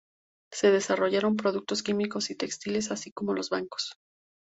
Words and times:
Se 0.51 0.71
desarrollaron 0.71 1.35
productos 1.37 1.83
químicos 1.83 2.31
y 2.31 2.35
textiles, 2.35 2.89
así 2.89 3.11
como 3.11 3.35
los 3.35 3.51
bancos. 3.51 3.93